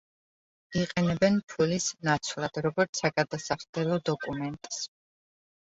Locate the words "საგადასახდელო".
3.05-4.03